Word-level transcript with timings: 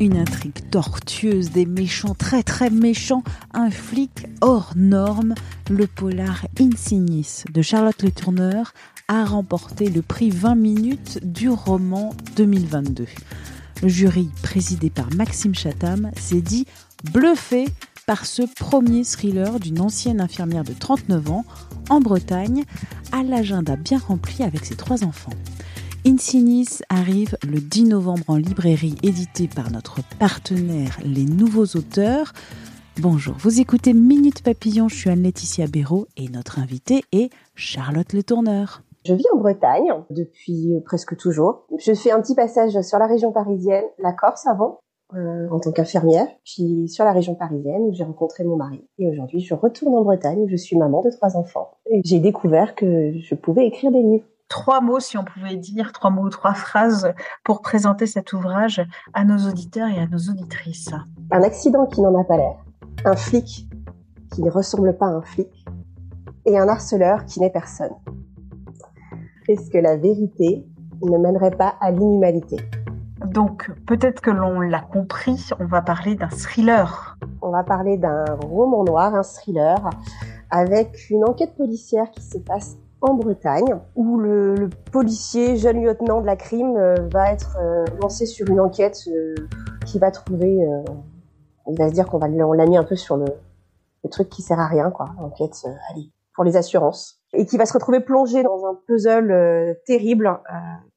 Une 0.00 0.16
intrigue 0.16 0.70
tortueuse, 0.70 1.50
des 1.50 1.66
méchants 1.66 2.14
très 2.14 2.44
très 2.44 2.70
méchants, 2.70 3.24
un 3.52 3.68
flic 3.68 4.26
hors 4.40 4.72
norme, 4.76 5.34
le 5.68 5.88
polar 5.88 6.46
Insignis 6.60 7.42
de 7.52 7.62
Charlotte 7.62 8.00
Le 8.04 8.12
Tourneur 8.12 8.74
a 9.08 9.24
remporté 9.24 9.90
le 9.90 10.02
prix 10.02 10.30
20 10.30 10.54
minutes 10.54 11.18
du 11.24 11.48
roman 11.48 12.14
2022. 12.36 13.06
Le 13.82 13.88
jury, 13.88 14.30
présidé 14.42 14.88
par 14.88 15.12
Maxime 15.14 15.56
Chatham, 15.56 16.12
s'est 16.16 16.42
dit 16.42 16.66
bluffé 17.12 17.66
par 18.06 18.24
ce 18.24 18.42
premier 18.42 19.02
thriller 19.02 19.58
d'une 19.58 19.80
ancienne 19.80 20.20
infirmière 20.20 20.64
de 20.64 20.74
39 20.74 21.30
ans 21.30 21.44
en 21.90 22.00
Bretagne, 22.00 22.64
à 23.10 23.24
l'agenda 23.24 23.74
bien 23.74 23.98
rempli 23.98 24.44
avec 24.44 24.64
ses 24.64 24.76
trois 24.76 25.02
enfants. 25.02 25.34
Insinis 26.06 26.78
arrive 26.88 27.36
le 27.46 27.58
10 27.58 27.86
novembre 27.86 28.24
en 28.28 28.36
librairie, 28.36 28.94
édité 29.02 29.48
par 29.48 29.72
notre 29.72 29.98
partenaire 30.18 30.96
Les 31.04 31.24
Nouveaux 31.24 31.76
Auteurs. 31.76 32.32
Bonjour, 33.00 33.34
vous 33.38 33.60
écoutez 33.60 33.92
Minute 33.92 34.42
Papillon, 34.42 34.88
je 34.88 34.94
suis 34.94 35.10
Anne-Laetitia 35.10 35.66
Béraud 35.66 36.06
et 36.16 36.28
notre 36.28 36.60
invitée 36.60 37.02
est 37.12 37.30
Charlotte 37.56 38.12
Le 38.12 38.22
Tourneur. 38.22 38.82
Je 39.04 39.12
vis 39.12 39.26
en 39.34 39.38
Bretagne 39.38 39.92
depuis 40.10 40.74
euh, 40.74 40.80
presque 40.80 41.16
toujours. 41.16 41.66
Je 41.78 41.92
fais 41.94 42.12
un 42.12 42.20
petit 42.20 42.34
passage 42.34 42.80
sur 42.80 42.98
la 42.98 43.06
région 43.06 43.32
parisienne, 43.32 43.84
la 43.98 44.12
Corse 44.12 44.46
avant, 44.46 44.80
euh, 45.14 45.48
en 45.50 45.58
tant 45.58 45.72
qu'infirmière, 45.72 46.28
puis 46.44 46.88
sur 46.88 47.04
la 47.04 47.12
région 47.12 47.34
parisienne 47.34 47.82
où 47.82 47.92
j'ai 47.92 48.04
rencontré 48.04 48.44
mon 48.44 48.56
mari. 48.56 48.86
Et 48.98 49.08
aujourd'hui, 49.08 49.40
je 49.40 49.54
retourne 49.54 49.94
en 49.94 50.04
Bretagne 50.04 50.42
où 50.42 50.48
je 50.48 50.56
suis 50.56 50.76
maman 50.76 51.02
de 51.02 51.10
trois 51.10 51.36
enfants. 51.36 51.72
Et 51.90 52.02
j'ai 52.04 52.20
découvert 52.20 52.74
que 52.74 53.12
je 53.18 53.34
pouvais 53.34 53.66
écrire 53.66 53.90
des 53.90 54.02
livres. 54.02 54.26
Trois 54.48 54.80
mots, 54.80 54.98
si 54.98 55.18
on 55.18 55.24
pouvait 55.24 55.56
dire, 55.56 55.92
trois 55.92 56.08
mots 56.08 56.22
ou 56.22 56.30
trois 56.30 56.54
phrases 56.54 57.12
pour 57.44 57.60
présenter 57.60 58.06
cet 58.06 58.32
ouvrage 58.32 58.80
à 59.12 59.24
nos 59.24 59.46
auditeurs 59.46 59.88
et 59.88 59.98
à 59.98 60.06
nos 60.06 60.18
auditrices. 60.30 60.90
Un 61.30 61.42
accident 61.42 61.84
qui 61.86 62.00
n'en 62.00 62.18
a 62.18 62.24
pas 62.24 62.38
l'air, 62.38 62.56
un 63.04 63.14
flic 63.14 63.68
qui 64.32 64.42
ne 64.42 64.50
ressemble 64.50 64.96
pas 64.96 65.06
à 65.06 65.10
un 65.10 65.22
flic, 65.22 65.66
et 66.46 66.58
un 66.58 66.66
harceleur 66.66 67.26
qui 67.26 67.40
n'est 67.40 67.50
personne. 67.50 67.92
Est-ce 69.48 69.70
que 69.70 69.76
la 69.76 69.98
vérité 69.98 70.66
ne 71.02 71.18
mènerait 71.18 71.56
pas 71.56 71.74
à 71.82 71.90
l'inhumanité? 71.90 72.56
Donc, 73.26 73.70
peut-être 73.86 74.22
que 74.22 74.30
l'on 74.30 74.60
l'a 74.60 74.80
compris, 74.80 75.50
on 75.60 75.66
va 75.66 75.82
parler 75.82 76.14
d'un 76.14 76.30
thriller. 76.30 77.18
On 77.42 77.50
va 77.50 77.64
parler 77.64 77.98
d'un 77.98 78.24
roman 78.40 78.84
noir, 78.84 79.14
un 79.14 79.22
thriller, 79.22 79.90
avec 80.50 81.10
une 81.10 81.24
enquête 81.24 81.54
policière 81.54 82.10
qui 82.10 82.22
se 82.22 82.38
passe 82.38 82.78
en 83.00 83.14
Bretagne, 83.14 83.80
où 83.94 84.18
le, 84.18 84.54
le 84.54 84.68
policier, 84.92 85.56
jeune 85.56 85.82
lieutenant 85.82 86.20
de 86.20 86.26
la 86.26 86.36
crime, 86.36 86.76
euh, 86.76 86.94
va 87.12 87.32
être 87.32 87.56
euh, 87.60 87.84
lancé 88.00 88.26
sur 88.26 88.48
une 88.50 88.60
enquête 88.60 88.98
euh, 89.08 89.34
qui 89.86 89.98
va 89.98 90.10
trouver... 90.10 90.64
euh, 90.66 90.82
il 91.70 91.78
va 91.78 91.88
se 91.88 91.94
dire 91.94 92.06
qu'on 92.06 92.18
va 92.18 92.26
on 92.26 92.52
l'a 92.52 92.66
mis 92.66 92.76
un 92.76 92.84
peu 92.84 92.96
sur 92.96 93.16
le, 93.16 93.26
le 94.04 94.10
truc 94.10 94.28
qui 94.28 94.42
sert 94.42 94.58
à 94.58 94.66
rien, 94.66 94.90
quoi. 94.90 95.10
Enquête, 95.18 95.56
euh, 95.66 95.70
allez, 95.90 96.10
pour 96.34 96.44
les 96.44 96.56
assurances. 96.56 97.20
Et 97.34 97.44
qui 97.44 97.58
va 97.58 97.66
se 97.66 97.74
retrouver 97.74 98.00
plongé 98.00 98.42
dans 98.42 98.64
un 98.64 98.74
puzzle 98.86 99.30
euh, 99.30 99.74
terrible 99.86 100.40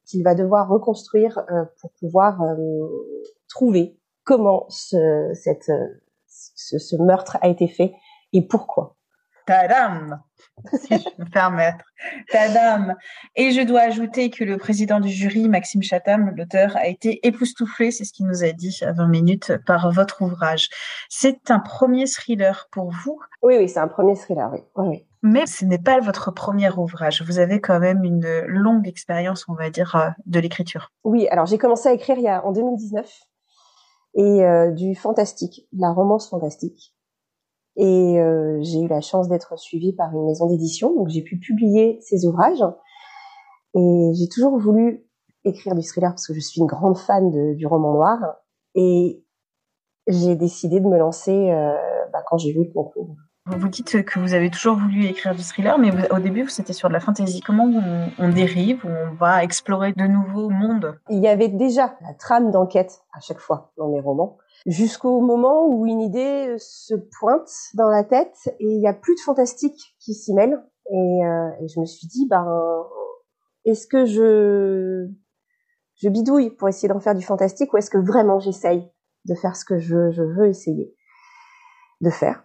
qu'il 0.05 0.23
va 0.23 0.33
devoir 0.33 0.69
reconstruire 0.69 1.45
pour 1.79 1.91
pouvoir 1.99 2.41
trouver 3.49 3.99
comment 4.23 4.65
ce, 4.69 5.31
cette, 5.33 5.71
ce, 6.27 6.77
ce 6.77 6.95
meurtre 6.97 7.37
a 7.41 7.47
été 7.47 7.67
fait 7.67 7.93
et 8.33 8.45
pourquoi. 8.45 8.95
Tadam 9.45 10.21
Si 10.73 10.87
je 10.97 11.09
peux 11.15 11.23
me 11.23 11.29
permettre. 11.29 11.85
Tadam 12.31 12.95
Et 13.35 13.51
je 13.51 13.61
dois 13.61 13.81
ajouter 13.81 14.29
que 14.29 14.43
le 14.43 14.57
président 14.57 14.99
du 14.99 15.09
jury, 15.09 15.49
Maxime 15.49 15.83
Chatham, 15.83 16.33
l'auteur, 16.35 16.75
a 16.77 16.87
été 16.87 17.25
époustouflé, 17.27 17.91
c'est 17.91 18.03
ce 18.05 18.13
qu'il 18.13 18.27
nous 18.27 18.43
a 18.43 18.51
dit 18.51 18.79
à 18.81 18.91
20 18.91 19.07
minutes, 19.07 19.53
par 19.65 19.91
votre 19.91 20.21
ouvrage. 20.21 20.69
C'est 21.09 21.51
un 21.51 21.59
premier 21.59 22.05
thriller 22.05 22.67
pour 22.71 22.91
vous, 22.91 23.19
Oui, 23.41 23.55
oui, 23.57 23.69
c'est 23.69 23.79
un 23.79 23.87
premier 23.87 24.15
thriller, 24.15 24.49
oui. 24.51 24.59
oui, 24.75 24.87
oui. 24.87 25.05
mais 25.21 25.45
ce 25.45 25.65
n'est 25.65 25.79
pas 25.79 25.99
votre 25.99 26.31
premier 26.31 26.69
ouvrage. 26.71 27.21
Vous 27.23 27.39
avez 27.39 27.59
quand 27.61 27.79
même 27.79 28.03
une 28.03 28.41
longue 28.47 28.87
expérience, 28.87 29.45
on 29.47 29.53
va 29.53 29.69
dire, 29.69 29.95
euh, 29.95 30.09
de 30.25 30.39
l'écriture. 30.39 30.91
Oui, 31.03 31.27
alors 31.29 31.45
j'ai 31.45 31.57
commencé 31.57 31.89
à 31.89 31.93
écrire 31.93 32.17
il 32.17 32.23
y 32.23 32.27
a, 32.27 32.45
en 32.45 32.51
2019 32.51 33.09
et 34.13 34.43
euh, 34.43 34.71
du 34.71 34.95
fantastique, 34.95 35.67
de 35.71 35.81
la 35.81 35.91
romance 35.91 36.29
fantastique. 36.29 36.93
Et 37.81 38.19
euh, 38.19 38.59
j'ai 38.61 38.79
eu 38.81 38.87
la 38.87 39.01
chance 39.01 39.27
d'être 39.27 39.57
suivie 39.57 39.91
par 39.91 40.13
une 40.13 40.23
maison 40.27 40.45
d'édition, 40.45 40.93
donc 40.95 41.09
j'ai 41.09 41.23
pu 41.23 41.39
publier 41.39 41.97
ces 42.01 42.27
ouvrages. 42.27 42.63
Et 43.73 44.11
j'ai 44.13 44.27
toujours 44.27 44.55
voulu 44.59 45.03
écrire 45.45 45.73
du 45.73 45.81
thriller 45.81 46.11
parce 46.11 46.27
que 46.27 46.35
je 46.35 46.39
suis 46.41 46.61
une 46.61 46.67
grande 46.67 46.95
fan 46.95 47.55
du 47.55 47.65
roman 47.65 47.93
noir. 47.93 48.19
Et 48.75 49.25
j'ai 50.07 50.35
décidé 50.35 50.79
de 50.79 50.85
me 50.85 50.99
lancer 50.99 51.49
euh, 51.49 51.73
bah, 52.13 52.21
quand 52.27 52.37
j'ai 52.37 52.51
vu 52.53 52.65
le 52.65 52.71
concours. 52.71 53.15
Vous 53.47 53.57
vous 53.57 53.69
dites 53.69 54.03
que 54.05 54.19
vous 54.19 54.35
avez 54.35 54.51
toujours 54.51 54.75
voulu 54.75 55.05
écrire 55.05 55.33
du 55.33 55.41
thriller, 55.41 55.79
mais 55.79 55.89
vous- 55.89 56.05
au 56.15 56.19
début, 56.19 56.47
c'était 56.47 56.73
sur 56.73 56.89
de 56.89 56.93
la 56.93 56.99
fantasy. 56.99 57.41
Comment 57.41 57.65
on, 57.65 58.11
on 58.19 58.29
dérive, 58.29 58.85
on 58.85 59.15
va 59.15 59.43
explorer 59.43 59.93
de 59.93 60.03
nouveaux 60.03 60.51
mondes? 60.51 60.99
Il 61.09 61.19
y 61.23 61.27
avait 61.27 61.47
déjà 61.47 61.95
la 62.01 62.13
trame 62.13 62.51
d'enquête 62.51 63.01
à 63.13 63.19
chaque 63.19 63.39
fois 63.39 63.73
dans 63.77 63.89
mes 63.89 63.99
romans, 63.99 64.37
jusqu'au 64.67 65.21
moment 65.21 65.65
où 65.65 65.87
une 65.87 66.01
idée 66.01 66.55
se 66.59 66.93
pointe 67.19 67.49
dans 67.73 67.89
la 67.89 68.03
tête 68.03 68.37
et 68.59 68.67
il 68.67 68.79
n'y 68.79 68.87
a 68.87 68.93
plus 68.93 69.15
de 69.15 69.21
fantastique 69.21 69.95
qui 69.99 70.13
s'y 70.13 70.35
mêle. 70.35 70.63
Et, 70.91 71.25
euh, 71.25 71.49
et 71.61 71.67
je 71.67 71.79
me 71.79 71.85
suis 71.85 72.05
dit, 72.07 72.27
ben, 72.29 72.45
est-ce 73.65 73.87
que 73.87 74.05
je, 74.05 75.07
bidouille 76.07 76.51
pour 76.51 76.69
essayer 76.69 76.89
d'en 76.89 76.99
faire 76.99 77.15
du 77.15 77.23
fantastique 77.23 77.73
ou 77.73 77.77
est-ce 77.77 77.89
que 77.89 77.97
vraiment 77.97 78.39
j'essaye 78.39 78.87
de 79.25 79.33
faire 79.33 79.55
ce 79.55 79.65
que 79.65 79.79
je 79.79 79.95
veux 80.21 80.47
essayer 80.47 80.95
de 82.01 82.09
faire? 82.11 82.43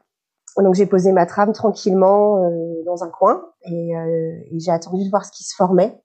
Donc 0.62 0.74
j'ai 0.74 0.86
posé 0.86 1.12
ma 1.12 1.26
trame 1.26 1.52
tranquillement 1.52 2.42
euh, 2.42 2.82
dans 2.86 3.04
un 3.04 3.10
coin 3.10 3.44
et, 3.62 3.96
euh, 3.96 4.38
et 4.50 4.58
j'ai 4.58 4.70
attendu 4.70 5.04
de 5.04 5.10
voir 5.10 5.24
ce 5.24 5.32
qui 5.32 5.44
se 5.44 5.54
formait. 5.54 6.00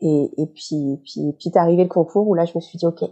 Et, 0.00 0.30
et 0.36 0.46
puis, 0.46 1.00
puis, 1.04 1.32
puis 1.38 1.48
est 1.48 1.56
arrivé 1.56 1.84
le 1.84 1.88
concours 1.88 2.28
où 2.28 2.34
là, 2.34 2.44
je 2.44 2.52
me 2.54 2.60
suis 2.60 2.76
dit, 2.76 2.86
ok, 2.86 3.02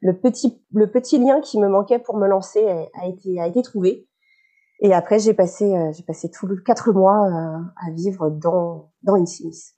le 0.00 0.18
petit, 0.18 0.62
le 0.72 0.90
petit 0.90 1.18
lien 1.18 1.40
qui 1.40 1.58
me 1.58 1.68
manquait 1.68 1.98
pour 1.98 2.18
me 2.18 2.26
lancer 2.26 2.66
a, 2.68 2.86
a 3.02 3.06
été, 3.06 3.40
a 3.40 3.46
été 3.46 3.62
trouvé. 3.62 4.06
Et 4.80 4.92
après, 4.92 5.18
j'ai 5.18 5.34
passé, 5.34 5.64
euh, 5.74 5.90
j'ai 5.92 6.04
passé 6.04 6.30
tout 6.30 6.46
le 6.46 6.56
quatre 6.56 6.92
mois 6.92 7.26
euh, 7.26 7.58
à 7.86 7.90
vivre 7.92 8.30
dans, 8.30 8.92
dans 9.02 9.14
Insinis. 9.14 9.72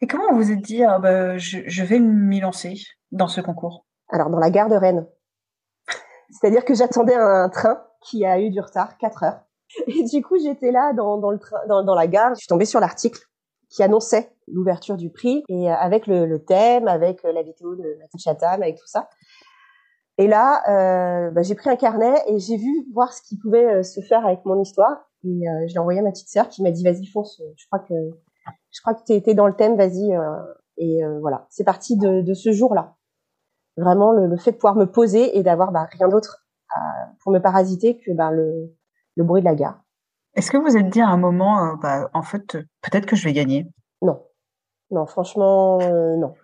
Et 0.00 0.06
comment 0.06 0.30
vous 0.30 0.36
vous 0.36 0.52
êtes 0.52 0.60
dit, 0.60 0.84
ah 0.84 0.98
bah, 0.98 1.38
je, 1.38 1.60
je 1.66 1.82
vais 1.82 1.98
m'y 1.98 2.40
lancer 2.40 2.74
dans 3.10 3.26
ce 3.26 3.40
concours? 3.40 3.86
Alors, 4.10 4.30
dans 4.30 4.38
la 4.38 4.50
gare 4.50 4.68
de 4.68 4.76
Rennes. 4.76 5.08
C'est-à-dire 6.30 6.64
que 6.64 6.74
j'attendais 6.74 7.14
un 7.14 7.48
train 7.48 7.82
qui 8.00 8.24
a 8.24 8.40
eu 8.40 8.50
du 8.50 8.60
retard, 8.60 8.98
4 8.98 9.22
heures. 9.24 9.40
Et 9.86 10.04
du 10.04 10.22
coup, 10.22 10.38
j'étais 10.38 10.72
là 10.72 10.92
dans, 10.92 11.18
dans, 11.18 11.30
le 11.30 11.38
train, 11.38 11.58
dans, 11.68 11.82
dans 11.82 11.94
la 11.94 12.06
gare. 12.06 12.34
Je 12.34 12.40
suis 12.40 12.48
tombée 12.48 12.64
sur 12.64 12.80
l'article 12.80 13.20
qui 13.70 13.82
annonçait 13.82 14.32
l'ouverture 14.46 14.96
du 14.96 15.10
prix 15.10 15.44
et 15.48 15.70
euh, 15.70 15.74
avec 15.74 16.06
le, 16.06 16.38
thème, 16.38 16.88
avec 16.88 17.24
euh, 17.24 17.32
la 17.32 17.42
vidéo 17.42 17.74
de 17.74 17.96
Mathieu 17.98 18.18
Chatham, 18.18 18.62
avec 18.62 18.76
tout 18.76 18.86
ça. 18.86 19.08
Et 20.16 20.26
là, 20.26 20.62
euh, 20.68 21.30
bah, 21.30 21.42
j'ai 21.42 21.54
pris 21.54 21.70
un 21.70 21.76
carnet 21.76 22.14
et 22.26 22.38
j'ai 22.38 22.56
vu 22.56 22.86
voir 22.92 23.12
ce 23.12 23.22
qui 23.22 23.38
pouvait 23.38 23.82
se 23.82 24.00
faire 24.00 24.26
avec 24.26 24.44
mon 24.44 24.60
histoire. 24.60 25.08
Et 25.24 25.42
je 25.66 25.72
l'ai 25.72 25.78
envoyé 25.78 26.00
à 26.00 26.02
ma 26.02 26.10
petite 26.10 26.28
sœur 26.28 26.48
qui 26.48 26.62
m'a 26.62 26.70
dit 26.70 26.82
vas-y 26.84 27.06
fonce. 27.06 27.42
Je 27.56 27.66
crois 27.66 27.80
que 27.80 27.94
je 28.70 28.80
crois 28.80 28.94
que 28.94 29.18
t'es 29.18 29.34
dans 29.34 29.46
le 29.46 29.54
thème, 29.54 29.76
vas-y. 29.76 30.12
et 30.76 31.00
voilà, 31.20 31.46
c'est 31.50 31.64
parti 31.64 31.96
de, 31.96 32.22
de 32.22 32.34
ce 32.34 32.50
jour-là. 32.50 32.96
Vraiment 33.76 34.10
le, 34.12 34.26
le 34.26 34.36
fait 34.36 34.52
de 34.52 34.56
pouvoir 34.56 34.74
me 34.74 34.86
poser 34.86 35.38
et 35.38 35.42
d'avoir 35.42 35.70
bah, 35.70 35.88
rien 35.90 36.08
d'autre 36.08 36.47
à- 36.74 37.12
pour 37.22 37.32
me 37.32 37.38
parasiter 37.40 37.98
que 37.98 38.12
bah, 38.12 38.30
le, 38.30 38.74
le 39.16 39.24
bruit 39.24 39.40
de 39.42 39.46
la 39.46 39.54
gare. 39.54 39.80
Est-ce 40.34 40.50
que 40.50 40.56
vous 40.56 40.76
êtes 40.76 40.88
dit 40.90 41.00
à 41.00 41.08
un 41.08 41.16
moment, 41.16 41.64
euh, 41.64 41.76
bah, 41.82 42.10
en 42.14 42.22
fait, 42.22 42.54
euh, 42.54 42.62
peut-être 42.82 43.06
que 43.06 43.16
je 43.16 43.24
vais 43.24 43.32
gagner? 43.32 43.66
Non, 44.02 44.22
non, 44.90 45.06
franchement, 45.06 45.80
euh, 45.80 46.16
non. 46.16 46.34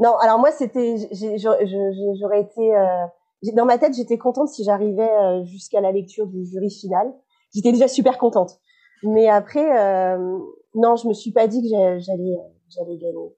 Non, 0.00 0.16
alors 0.18 0.38
moi, 0.38 0.50
c'était, 0.52 0.96
j'aurais 1.38 2.40
été, 2.42 2.76
euh, 2.76 3.06
dans 3.54 3.64
ma 3.64 3.78
tête, 3.78 3.94
j'étais 3.94 4.18
contente 4.18 4.48
si 4.48 4.64
j'arrivais 4.64 5.10
euh, 5.10 5.44
jusqu'à 5.44 5.80
la 5.80 5.92
lecture 5.92 6.26
du 6.26 6.44
jury 6.44 6.70
final. 6.70 7.12
J'étais 7.54 7.72
déjà 7.72 7.88
super 7.88 8.18
contente. 8.18 8.58
Mais 9.02 9.28
après, 9.28 9.78
euh, 9.78 10.38
non, 10.74 10.96
je 10.96 11.06
me 11.08 11.12
suis 11.12 11.30
pas 11.32 11.46
dit 11.46 11.62
que 11.62 11.68
j'a- 11.68 11.98
j'allais 11.98 12.36
j'allais 12.68 12.96
gagner 12.96 13.36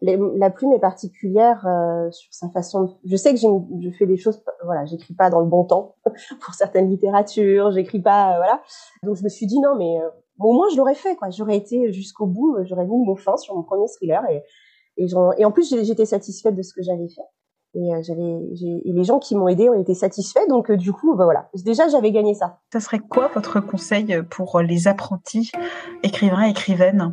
la 0.00 0.50
plume 0.50 0.72
est 0.72 0.80
particulière 0.80 1.66
euh, 1.66 2.10
sur 2.10 2.32
sa 2.32 2.48
façon. 2.50 2.84
De... 2.84 2.90
Je 3.04 3.16
sais 3.16 3.32
que 3.32 3.40
je 3.40 3.90
fais 3.90 4.06
des 4.06 4.16
choses, 4.16 4.42
voilà, 4.64 4.84
j'écris 4.84 5.14
pas 5.14 5.30
dans 5.30 5.40
le 5.40 5.46
bon 5.46 5.64
temps 5.64 5.96
pour 6.40 6.54
certaines 6.54 6.90
littératures, 6.90 7.70
j'écris 7.72 8.00
pas, 8.00 8.34
euh, 8.34 8.36
voilà. 8.36 8.62
Donc 9.02 9.16
je 9.16 9.24
me 9.24 9.28
suis 9.28 9.46
dit 9.46 9.60
non, 9.60 9.76
mais 9.76 9.98
euh, 10.00 10.08
au 10.38 10.52
moins 10.52 10.68
je 10.72 10.76
l'aurais 10.76 10.94
fait, 10.94 11.16
quoi. 11.16 11.30
J'aurais 11.30 11.56
été 11.56 11.92
jusqu'au 11.92 12.26
bout, 12.26 12.56
j'aurais 12.64 12.86
mis 12.86 13.04
mon 13.04 13.16
fin 13.16 13.36
sur 13.36 13.54
mon 13.54 13.62
premier 13.62 13.86
thriller 13.88 14.22
et 14.30 14.42
et, 14.96 15.06
et 15.38 15.44
en 15.44 15.50
plus 15.50 15.74
j'étais 15.84 16.06
satisfaite 16.06 16.54
de 16.54 16.62
ce 16.62 16.72
que 16.72 16.82
j'avais 16.82 17.08
fait. 17.08 17.22
Et 17.76 17.90
j'avais, 18.02 18.22
et 18.22 18.92
les 18.92 19.02
gens 19.02 19.18
qui 19.18 19.34
m'ont 19.34 19.48
aidé 19.48 19.68
ont 19.68 19.74
été 19.74 19.94
satisfaits, 19.94 20.46
donc 20.48 20.70
du 20.70 20.92
coup, 20.92 21.16
bah, 21.16 21.24
voilà. 21.24 21.48
Déjà, 21.64 21.88
j'avais 21.88 22.12
gagné 22.12 22.32
ça. 22.32 22.60
Ça 22.72 22.78
serait 22.78 23.00
quoi 23.00 23.28
votre 23.34 23.58
conseil 23.58 24.22
pour 24.30 24.60
les 24.60 24.86
apprentis 24.86 25.50
écrivains, 26.04 26.44
écrivaines? 26.44 27.12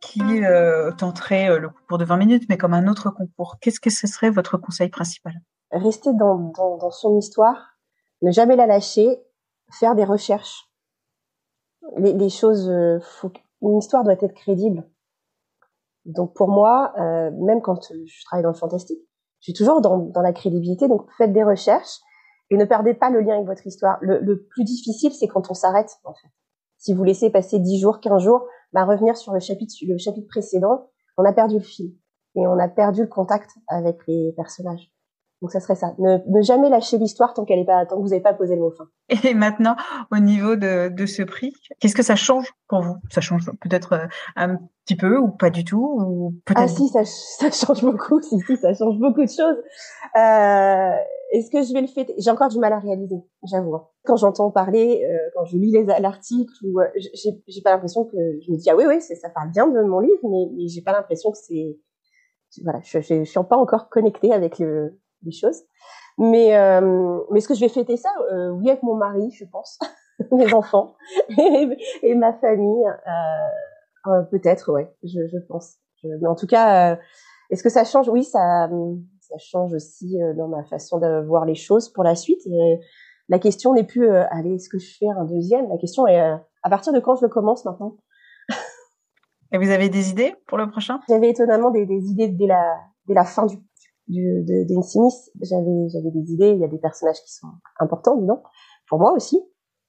Qui 0.00 0.44
euh, 0.44 0.90
tenterait 0.92 1.50
euh, 1.50 1.58
le 1.58 1.68
concours 1.68 1.98
de 1.98 2.04
20 2.04 2.16
minutes, 2.16 2.44
mais 2.48 2.56
comme 2.56 2.74
un 2.74 2.88
autre 2.88 3.10
concours. 3.10 3.56
Qu'est-ce 3.60 3.80
que 3.80 3.90
ce 3.90 4.06
serait 4.06 4.30
votre 4.30 4.56
conseil 4.56 4.88
principal? 4.88 5.34
Rester 5.70 6.12
dans, 6.14 6.52
son 6.90 7.18
histoire, 7.18 7.76
ne 8.22 8.32
jamais 8.32 8.56
la 8.56 8.66
lâcher, 8.66 9.22
faire 9.78 9.94
des 9.94 10.04
recherches. 10.04 10.68
Les, 11.96 12.28
choses, 12.28 12.68
euh, 12.68 12.98
une 13.62 13.78
histoire 13.78 14.04
doit 14.04 14.14
être 14.14 14.34
crédible. 14.34 14.88
Donc 16.06 16.34
pour 16.34 16.48
moi, 16.48 16.92
même 16.96 17.60
quand 17.60 17.92
je 17.92 18.24
travaille 18.24 18.42
dans 18.42 18.50
le 18.50 18.54
fantastique, 18.54 19.00
je 19.40 19.44
suis 19.44 19.52
toujours 19.52 19.80
dans, 19.80 19.98
dans 19.98 20.22
la 20.22 20.32
crédibilité. 20.32 20.88
Donc 20.88 21.10
faites 21.18 21.32
des 21.32 21.44
recherches 21.44 22.00
et 22.50 22.56
ne 22.56 22.64
perdez 22.64 22.94
pas 22.94 23.10
le 23.10 23.20
lien 23.20 23.34
avec 23.34 23.46
votre 23.46 23.66
histoire. 23.66 23.98
Le, 24.00 24.18
le 24.18 24.44
plus 24.44 24.64
difficile, 24.64 25.12
c'est 25.12 25.28
quand 25.28 25.50
on 25.50 25.54
s'arrête 25.54 25.98
en 26.04 26.14
fait. 26.14 26.28
Si 26.80 26.94
vous 26.94 27.04
laissez 27.04 27.28
passer 27.30 27.58
10 27.58 27.78
jours, 27.78 28.00
15 28.00 28.22
jours, 28.22 28.46
bah, 28.72 28.84
revenir 28.84 29.16
sur 29.16 29.34
le 29.34 29.38
chapitre, 29.38 29.74
le 29.86 29.98
chapitre 29.98 30.26
précédent, 30.28 30.88
on 31.18 31.24
a 31.24 31.32
perdu 31.32 31.56
le 31.56 31.60
fil 31.60 31.92
et 32.34 32.46
on 32.46 32.58
a 32.58 32.68
perdu 32.68 33.02
le 33.02 33.06
contact 33.06 33.50
avec 33.68 33.98
les 34.08 34.32
personnages. 34.34 34.90
Donc 35.42 35.52
ça 35.52 35.60
serait 35.60 35.74
ça. 35.74 35.94
Ne, 35.98 36.18
ne 36.26 36.42
jamais 36.42 36.70
lâcher 36.70 36.96
l'histoire 36.96 37.34
tant 37.34 37.44
qu'elle 37.44 37.58
est 37.58 37.64
pas, 37.66 37.84
tant 37.84 37.96
que 37.96 38.02
vous 38.02 38.08
n'avez 38.08 38.22
pas 38.22 38.32
posé 38.32 38.54
le 38.54 38.62
mot 38.62 38.70
fin. 38.70 38.88
Et 39.28 39.34
maintenant, 39.34 39.76
au 40.10 40.18
niveau 40.18 40.56
de, 40.56 40.88
de 40.88 41.06
ce 41.06 41.22
prix, 41.22 41.52
qu'est-ce 41.80 41.94
que 41.94 42.02
ça 42.02 42.16
change 42.16 42.50
pour 42.66 42.82
vous? 42.82 42.96
Ça 43.10 43.20
change 43.20 43.44
peut-être 43.60 43.92
euh, 43.94 44.06
un 44.36 44.56
petit 44.84 44.96
peu 44.96 45.18
ou 45.18 45.28
pas 45.28 45.50
du 45.50 45.64
tout 45.64 45.98
ou 45.98 46.34
peut-être. 46.46 46.62
Ah 46.62 46.68
si, 46.68 46.88
ça, 46.88 47.04
ça 47.04 47.50
change 47.50 47.82
beaucoup. 47.82 48.20
Si 48.22 48.38
si, 48.40 48.56
ça 48.56 48.72
change 48.74 48.98
beaucoup 48.98 49.22
de 49.22 49.30
choses. 49.30 49.56
Euh, 50.16 50.94
est-ce 51.32 51.50
que 51.50 51.62
je 51.62 51.72
vais 51.74 51.80
le 51.82 51.88
fêter? 51.88 52.14
J'ai 52.18 52.30
encore 52.30 52.48
du 52.48 52.58
mal 52.58 52.72
à 52.72 52.78
réaliser, 52.78 53.22
j'avoue. 53.44 53.76
Quand 54.04 54.16
j'entends 54.16 54.50
parler, 54.50 55.04
euh, 55.04 55.30
quand 55.34 55.44
je 55.44 55.56
lis 55.56 55.72
l'article, 56.00 56.52
ou 56.64 56.80
euh, 56.80 56.86
j'ai 57.48 57.60
pas 57.62 57.72
l'impression 57.72 58.04
que 58.04 58.16
je 58.40 58.50
me 58.50 58.56
dis 58.56 58.70
ah 58.70 58.76
oui 58.76 58.84
oui, 58.88 59.00
ça 59.00 59.28
parle 59.28 59.50
bien 59.50 59.66
de 59.66 59.82
mon 59.82 60.00
livre, 60.00 60.20
mais, 60.22 60.46
mais 60.56 60.68
j'ai 60.68 60.80
pas 60.80 60.92
l'impression 60.92 61.30
que 61.30 61.38
c'est 61.38 61.78
voilà, 62.62 62.80
je, 62.82 63.00
je, 63.00 63.22
je, 63.22 63.24
suis 63.24 63.40
pas 63.48 63.56
encore 63.56 63.88
connectée 63.90 64.32
avec 64.32 64.58
le, 64.58 64.98
les 65.22 65.32
choses. 65.32 65.62
Mais 66.18 66.56
euh, 66.56 67.20
mais 67.30 67.38
est-ce 67.38 67.48
que 67.48 67.54
je 67.54 67.60
vais 67.60 67.68
fêter 67.68 67.96
ça 67.96 68.10
euh, 68.32 68.50
Oui, 68.50 68.68
avec 68.70 68.82
mon 68.82 68.96
mari, 68.96 69.30
je 69.32 69.44
pense, 69.44 69.78
mes 70.32 70.52
enfants 70.52 70.94
et, 71.38 71.68
et, 72.02 72.14
ma 72.14 72.32
famille, 72.32 72.84
euh, 74.06 74.22
peut-être, 74.30 74.72
ouais, 74.72 74.92
je, 75.04 75.26
je 75.26 75.38
pense. 75.46 75.76
mais 76.02 76.26
en 76.26 76.34
tout 76.34 76.46
cas, 76.46 76.98
est-ce 77.50 77.62
que 77.62 77.68
ça 77.70 77.84
change? 77.84 78.08
Oui, 78.08 78.24
ça 78.24 78.68
ça 79.30 79.38
change 79.38 79.72
aussi 79.72 80.20
euh, 80.20 80.34
dans 80.34 80.48
ma 80.48 80.64
façon 80.64 80.98
de 80.98 81.24
voir 81.24 81.44
les 81.44 81.54
choses 81.54 81.88
pour 81.88 82.04
la 82.04 82.14
suite. 82.14 82.44
Et 82.46 82.80
la 83.30 83.38
question 83.38 83.72
n'est 83.72 83.84
plus, 83.84 84.10
euh, 84.10 84.24
allez, 84.30 84.56
est-ce 84.56 84.68
que 84.68 84.78
je 84.78 84.92
fais 84.98 85.08
un 85.08 85.24
deuxième? 85.24 85.68
La 85.68 85.78
question 85.78 86.06
est, 86.06 86.20
euh, 86.20 86.36
à 86.62 86.68
partir 86.68 86.92
de 86.92 87.00
quand 87.00 87.14
je 87.14 87.22
le 87.22 87.28
commence 87.28 87.64
maintenant? 87.64 87.96
Et 89.52 89.58
vous 89.58 89.70
avez 89.70 89.88
des 89.88 90.10
idées 90.10 90.34
pour 90.46 90.58
le 90.58 90.68
prochain? 90.68 91.00
J'avais 91.08 91.30
étonnamment 91.30 91.70
des, 91.70 91.86
des, 91.86 92.10
idées 92.10 92.28
dès 92.28 92.46
la, 92.46 92.76
dès 93.06 93.14
la 93.14 93.24
fin 93.24 93.46
du, 93.46 93.56
du 94.08 94.44
de. 94.44 94.66
J'avais, 95.40 95.88
j'avais 95.88 96.10
des 96.10 96.32
idées. 96.32 96.50
Il 96.50 96.58
y 96.58 96.64
a 96.64 96.68
des 96.68 96.78
personnages 96.78 97.20
qui 97.24 97.32
sont 97.32 97.48
importants, 97.78 98.16
disons, 98.16 98.42
pour 98.88 98.98
moi 98.98 99.12
aussi. 99.12 99.40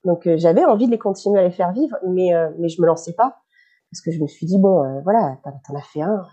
Donc 0.03 0.27
j'avais 0.37 0.63
envie 0.65 0.87
de 0.87 0.91
les 0.91 0.97
continuer 0.97 1.39
à 1.39 1.43
les 1.43 1.51
faire 1.51 1.73
vivre, 1.73 1.95
mais 2.07 2.31
mais 2.57 2.69
je 2.69 2.81
me 2.81 2.87
lançais 2.87 3.13
pas 3.13 3.37
parce 3.91 4.01
que 4.01 4.09
je 4.09 4.19
me 4.19 4.25
suis 4.25 4.47
dit 4.47 4.57
bon, 4.57 4.81
voilà, 5.03 5.37
t'en, 5.43 5.75
as 5.75 5.83
fait 5.83 6.01
un, 6.01 6.23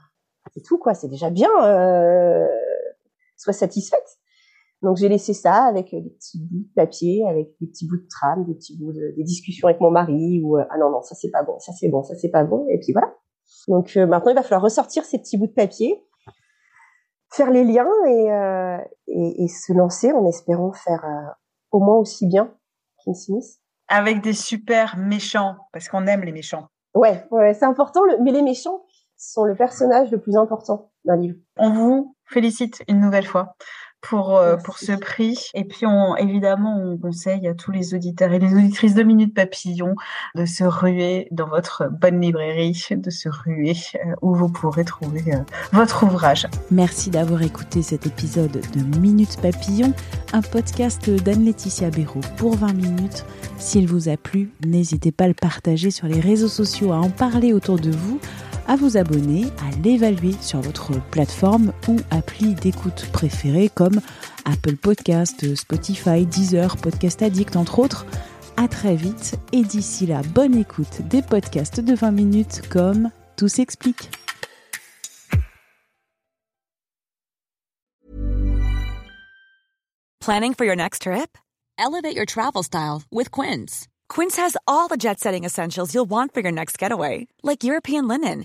c'est 0.54 0.62
tout 0.62 0.78
quoi, 0.78 0.94
c'est 0.94 1.08
déjà 1.08 1.28
bien. 1.28 1.50
Euh, 1.64 2.46
soit 3.37 3.52
satisfaite. 3.52 4.19
Donc 4.82 4.96
j'ai 4.96 5.08
laissé 5.08 5.34
ça 5.34 5.64
avec 5.64 5.90
des 5.90 6.10
petits 6.10 6.38
bouts 6.38 6.62
de 6.62 6.75
papier, 6.75 7.26
avec 7.28 7.48
des 7.60 7.66
petits 7.66 7.86
bouts 7.86 7.96
de 7.96 8.06
trame, 8.08 8.44
des 8.44 8.54
petits 8.54 8.78
bouts 8.78 8.92
de 8.92 9.12
des 9.16 9.25
discussions 9.25 9.66
avec 9.66 9.80
mon 9.80 9.90
mari 9.90 10.40
ou 10.42 10.56
euh, 10.56 10.64
ah 10.70 10.78
non 10.78 10.90
non 10.90 11.02
ça 11.02 11.16
c'est 11.16 11.30
pas 11.30 11.42
bon, 11.42 11.58
ça 11.58 11.72
c'est 11.72 11.88
bon, 11.88 12.02
ça 12.04 12.14
c'est 12.14 12.30
pas 12.30 12.44
bon 12.44 12.64
et 12.69 12.78
puis 12.78 12.92
voilà. 12.92 13.12
Donc 13.66 13.96
euh, 13.96 14.06
maintenant 14.06 14.30
il 14.30 14.36
va 14.36 14.42
falloir 14.42 14.62
ressortir 14.62 15.04
ces 15.04 15.19
petits 15.19 15.36
bouts 15.36 15.48
de 15.48 15.52
papier, 15.52 16.00
faire 17.32 17.50
les 17.50 17.64
liens 17.64 17.88
et 18.06 18.32
euh, 18.32 18.78
et, 19.08 19.44
et, 19.44 19.48
se 19.48 19.72
lancer 19.72 20.12
en 20.12 20.25
espérant 20.26 20.72
faire 20.72 21.04
au 21.72 21.80
moins 21.80 21.96
aussi 21.96 22.26
bien 22.26 22.54
qu'Insinis. 23.04 23.58
Avec 23.88 24.20
des 24.20 24.34
super 24.34 24.96
méchants 24.96 25.56
parce 25.72 25.88
qu'on 25.88 26.06
aime 26.06 26.22
les 26.22 26.32
méchants. 26.32 26.69
Ouais 26.94 27.26
ouais 27.32 27.52
c'est 27.52 27.66
important 27.66 28.02
mais 28.22 28.30
les 28.30 28.42
méchants 28.42 28.84
sont 29.16 29.42
le 29.42 29.56
personnage 29.56 30.12
le 30.12 30.20
plus 30.20 30.36
important 30.36 30.92
d'un 31.04 31.16
livre. 31.16 31.38
On 31.56 31.72
vous 31.72 32.16
félicite 32.28 32.82
une 32.88 33.00
nouvelle 33.00 33.26
fois 33.26 33.56
pour 34.00 34.36
euh, 34.36 34.56
pour 34.56 34.78
ce 34.78 34.92
prix 34.92 35.50
et 35.54 35.64
puis 35.64 35.84
on 35.84 36.14
évidemment 36.16 36.80
on 36.80 36.96
conseille 36.96 37.48
à 37.48 37.54
tous 37.54 37.72
les 37.72 37.94
auditeurs 37.94 38.32
et 38.32 38.38
les 38.38 38.54
auditrices 38.54 38.94
de 38.94 39.02
Minute 39.02 39.34
Papillon 39.34 39.94
de 40.36 40.44
se 40.44 40.62
ruer 40.62 41.26
dans 41.32 41.48
votre 41.48 41.88
bonne 41.90 42.20
librairie 42.20 42.86
de 42.90 43.10
se 43.10 43.28
ruer 43.28 43.75
euh, 43.94 44.14
où 44.22 44.34
vous 44.34 44.48
pourrez 44.48 44.84
trouver 44.84 45.25
euh, 45.34 45.38
votre 45.72 46.04
ouvrage. 46.04 46.46
Merci 46.70 47.10
d'avoir 47.10 47.42
écouté 47.42 47.82
cet 47.82 48.06
épisode 48.06 48.52
de 48.52 48.98
Minute 48.98 49.40
Papillon, 49.40 49.92
un 50.32 50.42
podcast 50.42 51.10
d'Anne-Laetitia 51.10 51.90
Béraud 51.90 52.20
pour 52.36 52.54
20 52.56 52.72
minutes. 52.75 53.25
S'il 53.58 53.88
vous 53.88 54.08
a 54.08 54.16
plu, 54.16 54.52
n'hésitez 54.64 55.10
pas 55.10 55.25
à 55.25 55.28
le 55.28 55.34
partager 55.34 55.90
sur 55.90 56.06
les 56.06 56.20
réseaux 56.20 56.48
sociaux, 56.48 56.92
à 56.92 56.96
en 56.96 57.10
parler 57.10 57.52
autour 57.52 57.78
de 57.78 57.90
vous 57.90 58.20
à 58.68 58.76
vous 58.76 58.98
abonner, 58.98 59.46
à 59.60 59.70
l'évaluer 59.82 60.34
sur 60.42 60.60
votre 60.60 61.00
plateforme 61.10 61.72
ou 61.88 61.96
appli 62.10 62.54
d'écoute 62.54 63.06
préférée 63.12 63.70
comme 63.74 64.00
Apple 64.44 64.76
Podcast, 64.76 65.54
Spotify, 65.56 66.26
Deezer, 66.26 66.76
Podcast 66.76 67.22
Addict 67.22 67.56
entre 67.56 67.78
autres. 67.78 68.06
À 68.58 68.68
très 68.68 68.94
vite 68.94 69.36
et 69.52 69.62
d'ici 69.62 70.06
là, 70.06 70.20
bonne 70.34 70.54
écoute 70.54 71.00
des 71.08 71.22
podcasts 71.22 71.80
de 71.80 71.94
20 71.94 72.10
minutes 72.10 72.62
comme 72.68 73.10
Tout 73.36 73.48
s'explique. 73.48 74.10
Planning 80.20 80.52
for 80.52 80.66
your 80.66 80.76
next 80.76 81.02
trip? 81.02 81.38
Elevate 81.78 82.14
your 82.14 82.26
travel 82.26 82.62
style 82.62 83.02
with 83.10 83.30
Quince. 83.30 83.87
Quince 84.10 84.37
has 84.37 84.56
all 84.66 84.88
the 84.88 84.98
jet-setting 84.98 85.44
essentials 85.44 85.94
you'll 85.94 86.10
want 86.10 86.34
for 86.34 86.40
your 86.40 86.52
next 86.52 86.76
getaway, 86.76 87.28
like 87.42 87.64
European 87.64 88.08
linen 88.08 88.44